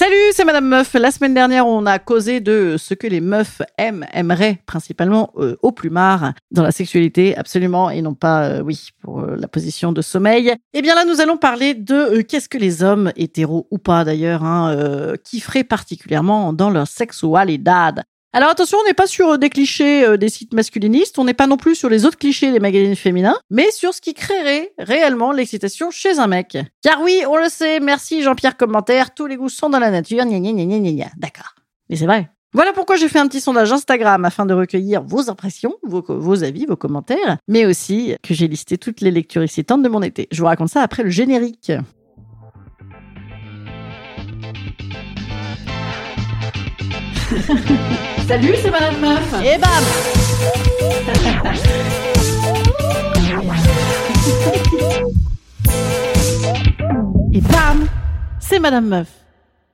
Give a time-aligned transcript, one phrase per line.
[0.00, 0.94] Salut, c'est Madame Meuf.
[0.94, 5.58] La semaine dernière, on a causé de ce que les meufs aiment, aimeraient principalement euh,
[5.60, 9.92] au plumard dans la sexualité, absolument, et non pas, euh, oui, pour euh, la position
[9.92, 10.54] de sommeil.
[10.72, 14.02] Eh bien là, nous allons parler de euh, qu'est-ce que les hommes, hétéros ou pas
[14.04, 18.00] d'ailleurs, hein, euh, kifferaient particulièrement dans leur sexualité.
[18.32, 21.34] Alors attention, on n'est pas sur euh, des clichés euh, des sites masculinistes, on n'est
[21.34, 24.72] pas non plus sur les autres clichés des magazines féminins, mais sur ce qui créerait
[24.78, 26.56] réellement l'excitation chez un mec.
[26.80, 30.24] Car oui, on le sait, merci Jean-Pierre commentaire, tous les goûts sont dans la nature,
[30.24, 31.10] gna gna gna gna gna.
[31.16, 31.56] D'accord.
[31.88, 32.30] Mais c'est vrai.
[32.52, 36.66] Voilà pourquoi j'ai fait un petit sondage Instagram afin de recueillir vos impressions, vos avis,
[36.66, 40.28] vos commentaires, mais aussi que j'ai listé toutes les lectures excitantes de mon été.
[40.30, 41.72] Je vous raconte ça après le générique.
[48.26, 49.34] Salut, c'est Madame Meuf.
[49.44, 49.70] Et bam
[57.32, 57.86] Et bam
[58.40, 59.06] C'est Madame Meuf.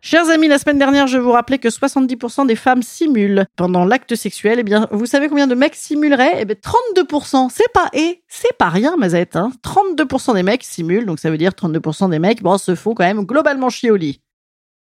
[0.02, 4.14] Chers amis, la semaine dernière, je vous rappelais que 70% des femmes simulent pendant l'acte
[4.14, 4.58] sexuel.
[4.60, 7.48] Eh bien, vous savez combien de mecs simuleraient Eh bien, 32%.
[7.50, 9.50] C'est pas, et c'est pas rien, Mazette, hein.
[9.64, 13.04] 32% des mecs simulent, donc ça veut dire 32% des mecs, bon, se font quand
[13.04, 14.20] même globalement chier au lit.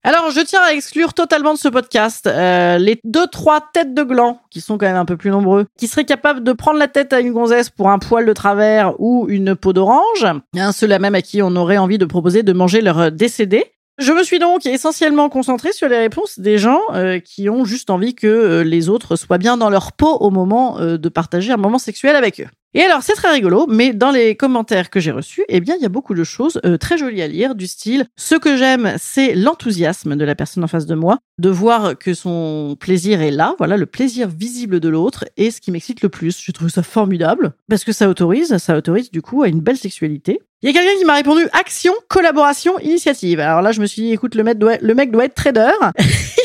[0.08, 4.04] Alors, je tiens à exclure totalement de ce podcast euh, les deux trois têtes de
[4.04, 6.88] gland qui sont quand même un peu plus nombreux, qui seraient capables de prendre la
[6.88, 11.00] tête à une gonzesse pour un poil de travers ou une peau d'orange, hein, ceux-là
[11.00, 13.66] même à qui on aurait envie de proposer de manger leur décédé.
[13.98, 17.90] Je me suis donc essentiellement concentrée sur les réponses des gens euh, qui ont juste
[17.90, 21.54] envie que euh, les autres soient bien dans leur peau au moment euh, de partager
[21.54, 22.48] un moment sexuel avec eux.
[22.78, 25.82] Et alors, c'est très rigolo, mais dans les commentaires que j'ai reçus, eh bien, il
[25.82, 28.96] y a beaucoup de choses euh, très jolies à lire, du style, ce que j'aime,
[28.98, 33.32] c'est l'enthousiasme de la personne en face de moi, de voir que son plaisir est
[33.32, 36.38] là, voilà, le plaisir visible de l'autre, et ce qui m'excite le plus.
[36.44, 39.78] Je trouve ça formidable, parce que ça autorise, ça autorise du coup à une belle
[39.78, 40.42] sexualité.
[40.62, 43.40] Il y a quelqu'un qui m'a répondu action, collaboration, initiative.
[43.40, 45.72] Alors là, je me suis dit, écoute, le mec doit, le mec doit être trader.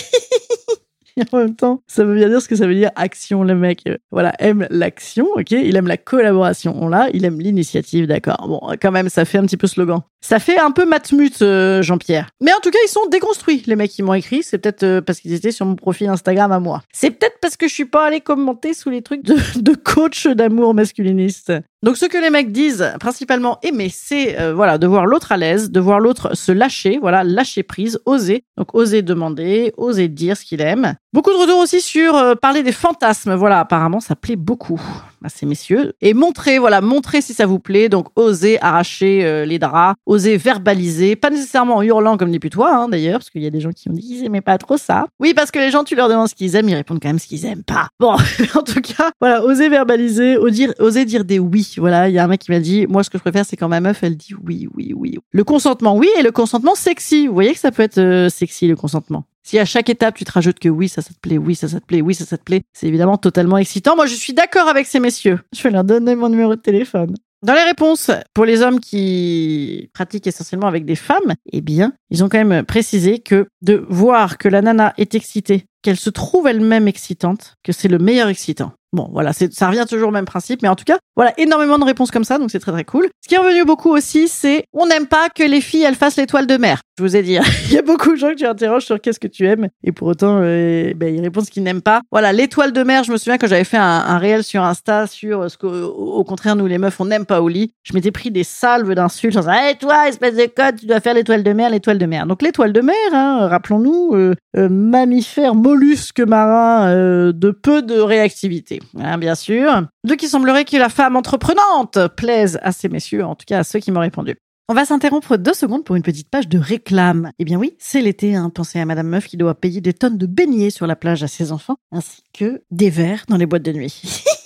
[1.32, 3.42] En même temps, ça veut bien dire ce que ça veut dire action.
[3.42, 5.50] Le mec, voilà, aime l'action, ok?
[5.52, 7.08] Il aime la collaboration, on l'a.
[7.12, 8.46] Il aime l'initiative, d'accord.
[8.48, 10.00] Bon, quand même, ça fait un petit peu slogan.
[10.20, 12.28] Ça fait un peu matmut, euh, Jean-Pierre.
[12.40, 14.42] Mais en tout cas, ils sont déconstruits, les mecs qui m'ont écrit.
[14.42, 16.82] C'est peut-être euh, parce qu'ils étaient sur mon profil Instagram à moi.
[16.92, 20.74] C'est peut-être parce que je suis pas allé commenter sous les trucs de coach d'amour
[20.74, 21.52] masculiniste.
[21.82, 25.38] Donc ce que les mecs disent principalement aimer, c'est euh, voilà de voir l'autre à
[25.38, 28.44] l'aise, de voir l'autre se lâcher, voilà lâcher prise, oser.
[28.58, 30.96] Donc oser demander, oser dire ce qu'il aime.
[31.14, 33.34] Beaucoup de retours aussi sur euh, parler des fantasmes.
[33.34, 34.78] Voilà, apparemment ça plaît beaucoup
[35.24, 35.92] à ces messieurs.
[36.00, 37.88] Et montrer, voilà, montrer si ça vous plaît.
[37.88, 42.74] Donc oser arracher euh, les draps, oser verbaliser, pas nécessairement en hurlant comme des putois
[42.74, 44.76] hein, d'ailleurs, parce qu'il y a des gens qui ont dit qu'ils aimaient pas trop
[44.76, 45.06] ça.
[45.18, 47.18] Oui, parce que les gens tu leur demandes ce qu'ils aiment, ils répondent quand même
[47.18, 47.88] ce qu'ils aiment pas.
[47.98, 48.12] Bon,
[48.54, 51.74] en tout cas, voilà, oser verbaliser, oser dire, dire des oui.
[51.78, 53.56] Voilà, il y a un mec qui m'a dit, moi ce que je préfère c'est
[53.56, 55.18] quand ma meuf elle dit oui, oui, oui.
[55.30, 57.26] Le consentement, oui, et le consentement sexy.
[57.26, 59.24] Vous voyez que ça peut être euh, sexy le consentement.
[59.42, 61.68] Si à chaque étape tu te rajoutes que oui, ça, ça te plaît, oui, ça,
[61.68, 63.96] ça te plaît, oui, ça, ça te plaît, c'est évidemment totalement excitant.
[63.96, 65.40] Moi, je suis d'accord avec ces messieurs.
[65.56, 67.14] Je vais leur donner mon numéro de téléphone.
[67.42, 72.22] Dans les réponses, pour les hommes qui pratiquent essentiellement avec des femmes, eh bien, ils
[72.22, 76.46] ont quand même précisé que de voir que la nana est excitée, qu'elle se trouve
[76.48, 78.72] elle-même excitante, que c'est le meilleur excitant.
[78.92, 81.78] Bon, voilà, c'est, ça revient toujours au même principe, mais en tout cas, voilà, énormément
[81.78, 83.08] de réponses comme ça, donc c'est très très cool.
[83.22, 86.16] Ce qui est revenu beaucoup aussi, c'est on n'aime pas que les filles elles fassent
[86.16, 86.82] l'étoile de mer.
[87.00, 87.38] Je vous ai dit,
[87.70, 89.90] il y a beaucoup de gens que tu interroges sur qu'est-ce que tu aimes, et
[89.90, 92.02] pour autant, euh, ben, ils répondent ce qu'ils n'aiment pas.
[92.12, 95.50] Voilà, l'étoile de mer, je me souviens que j'avais fait un, réel sur Insta sur
[95.50, 97.72] ce qu'au au contraire nous les meufs on n'aime pas au lit.
[97.84, 101.00] Je m'étais pris des salves d'insultes en disant, hey, toi espèce de code, tu dois
[101.00, 102.26] faire l'étoile de mer, l'étoile de mer.
[102.26, 107.98] Donc l'étoile de mer, hein, rappelons-nous, euh, euh, mammifère mollusque marin euh, de peu de
[107.98, 109.86] réactivité, hein, bien sûr.
[110.04, 113.64] Donc il semblerait que la femme entreprenante plaise à ces messieurs, en tout cas à
[113.64, 114.36] ceux qui m'ont répondu.
[114.70, 117.32] On va s'interrompre deux secondes pour une petite page de réclame.
[117.40, 118.50] Eh bien oui, c'est l'été, hein.
[118.50, 121.26] pensez à Madame Meuf qui doit payer des tonnes de beignets sur la plage à
[121.26, 124.00] ses enfants, ainsi que des verres dans les boîtes de nuit.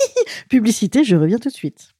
[0.49, 1.94] Publicité, je reviens tout de suite.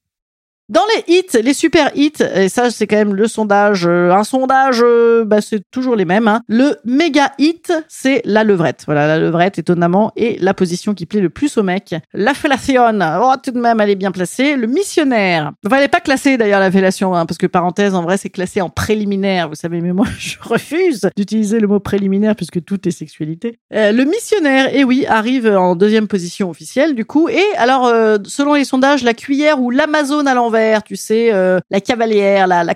[0.71, 4.25] Dans les hits, les super hits, et ça c'est quand même le sondage, euh, un
[4.25, 6.27] sondage, euh, bah, c'est toujours les mêmes.
[6.27, 6.41] Hein.
[6.49, 8.85] Le méga hit, c'est la levrette.
[8.87, 11.95] Voilà, la levrette étonnamment est la position qui plaît le plus aux mecs.
[12.15, 12.83] La fellation,
[13.21, 14.57] oh tout de même elle est bien placée.
[14.57, 18.03] Le missionnaire, enfin elle est pas classée d'ailleurs la fellation, hein, parce que parenthèse en
[18.03, 19.51] vrai c'est classé en préliminaire.
[19.51, 23.59] Vous savez, mais moi je refuse d'utiliser le mot préliminaire puisque tout est sexualité.
[23.75, 27.29] Euh, le missionnaire, eh oui, arrive en deuxième position officielle du coup.
[27.29, 27.93] Et alors
[28.25, 30.54] selon les sondages, la cuillère ou l'Amazon à l'envers,
[30.85, 32.75] tu sais, euh, la cavalière, la, la,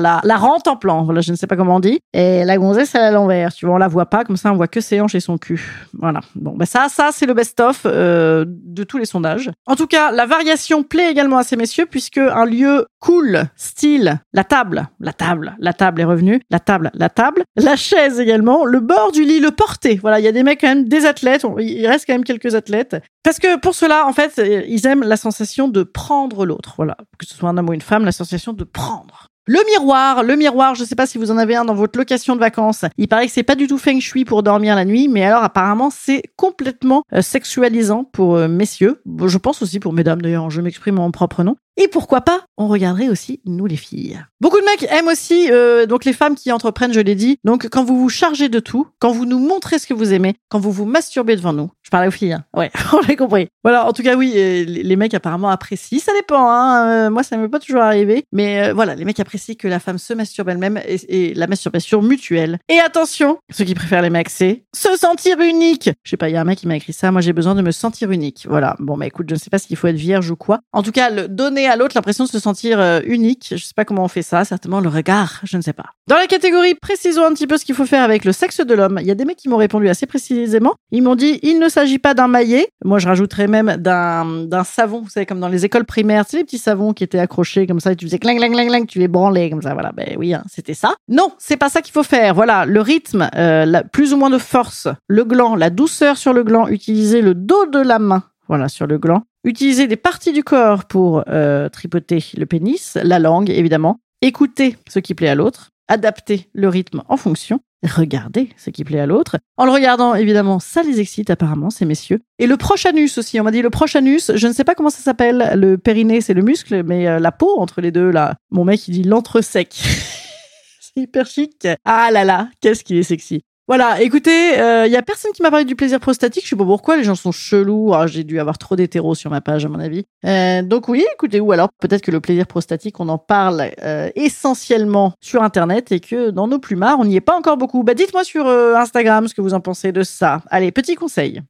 [0.00, 2.00] la, la rente en plan, voilà, je ne sais pas comment on dit.
[2.12, 4.56] Et la gonzesse, elle à l'envers, tu vois, on la voit pas, comme ça on
[4.56, 5.88] voit que ses hanches et son cul.
[5.98, 6.20] Voilà.
[6.34, 9.50] Bon, bah ça, ça c'est le best-of euh, de tous les sondages.
[9.66, 14.20] En tout cas, la variation plaît également à ces messieurs, puisque un lieu cool, style,
[14.32, 18.64] la table, la table, la table est revenue, la table, la table, la chaise également,
[18.64, 19.98] le bord du lit, le porté.
[20.00, 22.54] Voilà, il y a des mecs quand même, des athlètes, il reste quand même quelques
[22.54, 22.96] athlètes.
[23.24, 26.74] Parce que pour cela, en fait, ils aiment la sensation de prendre l'autre.
[26.76, 29.30] Voilà, que ce soit un homme ou une femme, la sensation de prendre.
[29.46, 32.34] Le miroir, le miroir, je sais pas si vous en avez un dans votre location
[32.34, 32.86] de vacances.
[32.96, 35.44] Il paraît que c'est pas du tout feng shui pour dormir la nuit, mais alors
[35.44, 39.02] apparemment c'est complètement euh, sexualisant pour euh, messieurs.
[39.26, 41.56] je pense aussi pour mesdames d'ailleurs, je m'exprime en propre nom.
[41.76, 44.20] Et pourquoi pas, on regarderait aussi nous les filles.
[44.40, 47.38] Beaucoup de mecs aiment aussi euh, donc les femmes qui entreprennent, je l'ai dit.
[47.44, 50.34] Donc quand vous vous chargez de tout, quand vous nous montrez ce que vous aimez,
[50.48, 51.70] quand vous vous masturbez devant nous.
[51.82, 52.44] Je parlais aux filles, hein.
[52.54, 53.48] ouais, on l'a compris.
[53.62, 55.98] Voilà, en tout cas oui, les mecs apparemment apprécient.
[55.98, 57.10] Ça dépend, hein.
[57.10, 60.14] moi ça m'est pas toujours arrivé, mais voilà, les mecs apprécient que la femme se
[60.14, 62.58] masturbe elle-même et, la masturbation mutuelle.
[62.68, 65.90] Et attention, ceux qui préfèrent les mecs, c'est se sentir unique.
[66.02, 67.10] Je sais pas, il y a un mec qui m'a écrit ça.
[67.10, 68.46] Moi, j'ai besoin de me sentir unique.
[68.48, 68.76] Voilà.
[68.78, 70.60] Bon, bah écoute, je ne sais pas s'il faut être vierge ou quoi.
[70.72, 73.48] En tout cas, le, donner à l'autre l'impression de se sentir euh, unique.
[73.50, 74.44] Je sais pas comment on fait ça.
[74.44, 75.40] Certainement le regard.
[75.44, 75.86] Je ne sais pas.
[76.06, 78.74] Dans la catégorie, précisons un petit peu ce qu'il faut faire avec le sexe de
[78.74, 78.98] l'homme.
[79.00, 80.74] Il y a des mecs qui m'ont répondu assez précisément.
[80.90, 82.68] Ils m'ont dit, il ne s'agit pas d'un maillet.
[82.84, 85.00] Moi, je rajouterais même d'un, savon.
[85.00, 87.80] Vous savez, comme dans les écoles primaires, sais, les petits savons qui étaient accrochés comme
[87.80, 89.74] ça et tu faisais clang, clang, clang, clang, tu les branlais comme ça.
[89.74, 89.92] Voilà.
[89.92, 90.94] Ben oui, hein, c'était ça.
[91.08, 92.34] Non, c'est pas ça qu'il faut faire.
[92.34, 96.44] Voilà, le rythme, euh, plus ou moins de force, le gland, la douceur sur le
[96.44, 98.24] gland, utiliser le dos de la main.
[98.48, 99.22] Voilà, sur le gland.
[99.44, 104.00] Utiliser des parties du corps pour euh, tripoter le pénis, la langue, évidemment.
[104.22, 109.00] Écouter ce qui plaît à l'autre adapter le rythme en fonction, regarder ce qui plaît
[109.00, 109.36] à l'autre.
[109.56, 112.20] En le regardant, évidemment, ça les excite apparemment, ces messieurs.
[112.38, 114.74] Et le proche anus aussi, on m'a dit le proche anus, je ne sais pas
[114.74, 118.10] comment ça s'appelle, le périnée c'est le muscle, mais euh, la peau entre les deux,
[118.10, 119.68] là, mon mec il dit l'entre-sec.
[119.74, 121.68] c'est hyper chic.
[121.84, 123.42] Ah là là, qu'est-ce qu'il est sexy.
[123.66, 126.44] Voilà, écoutez, il euh, y a personne qui m'a parlé du plaisir prostatique.
[126.44, 127.94] Je sais pas pourquoi, les gens sont chelous.
[127.94, 130.04] Ah, j'ai dû avoir trop d'hétéros sur ma page, à mon avis.
[130.26, 134.10] Euh, donc oui, écoutez, ou alors peut-être que le plaisir prostatique, on en parle euh,
[134.16, 137.82] essentiellement sur Internet et que dans nos plumards, on n'y est pas encore beaucoup.
[137.84, 140.42] Bah, dites-moi sur Instagram ce que vous en pensez de ça.
[140.50, 141.40] Allez, petit conseil.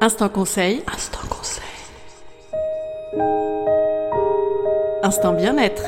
[0.00, 0.82] Instant conseil.
[0.86, 1.64] Instant conseil.
[5.02, 5.82] Instant bien-être.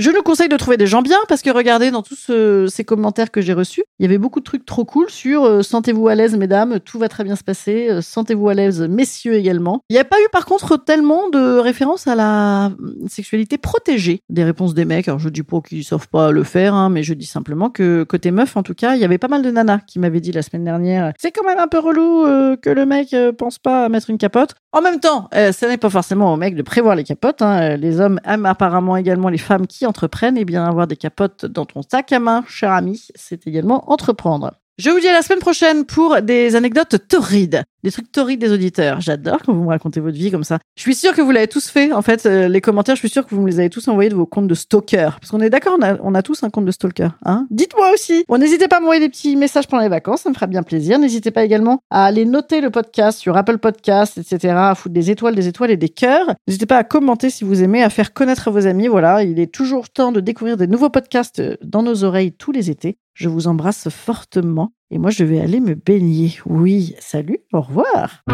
[0.00, 2.32] Je nous conseille de trouver des gens bien parce que regardez dans tous
[2.68, 5.60] ces commentaires que j'ai reçus, il y avait beaucoup de trucs trop cool sur euh,
[5.60, 9.34] sentez-vous à l'aise mesdames, tout va très bien se passer, euh, sentez-vous à l'aise messieurs
[9.34, 9.82] également.
[9.90, 12.72] Il n'y a pas eu par contre tellement de références à la
[13.08, 15.06] sexualité protégée des réponses des mecs.
[15.06, 18.02] Alors je dis pas qu'ils savent pas le faire, hein, mais je dis simplement que
[18.04, 20.32] côté meuf en tout cas, il y avait pas mal de nanas qui m'avaient dit
[20.32, 23.84] la semaine dernière, c'est quand même un peu relou euh, que le mec pense pas
[23.84, 24.54] à mettre une capote.
[24.72, 27.42] En même temps, ce n'est pas forcément au mec de prévoir les capotes.
[27.42, 27.76] Hein.
[27.76, 31.66] Les hommes aiment apparemment également les femmes qui entreprennent, et bien avoir des capotes dans
[31.66, 34.52] ton sac à main, cher ami, c'est également entreprendre.
[34.78, 38.52] Je vous dis à la semaine prochaine pour des anecdotes torrides, des trucs torrides des
[38.52, 39.00] auditeurs.
[39.00, 40.58] J'adore quand vous me racontez votre vie comme ça.
[40.76, 41.92] Je suis sûre que vous l'avez tous fait.
[41.92, 44.10] En fait, euh, les commentaires, je suis sûre que vous me les avez tous envoyés
[44.10, 45.10] de vos comptes de stalker.
[45.20, 47.08] Parce qu'on est d'accord, on a, tous un compte de stalker.
[47.24, 48.24] Hein Dites-moi aussi.
[48.28, 50.62] Bon, n'hésitez pas à m'envoyer des petits messages pendant les vacances, ça me fera bien
[50.62, 50.98] plaisir.
[50.98, 54.54] N'hésitez pas également à aller noter le podcast sur Apple Podcasts, etc.
[54.56, 56.26] À foutre des étoiles, des étoiles et des cœurs.
[56.46, 58.88] N'hésitez pas à commenter si vous aimez, à faire connaître à vos amis.
[58.88, 62.70] Voilà, il est toujours temps de découvrir des nouveaux podcasts dans nos oreilles tous les
[62.70, 62.98] étés.
[63.14, 66.38] Je vous embrasse fortement et moi je vais aller me baigner.
[66.46, 68.24] Oui, salut, au revoir.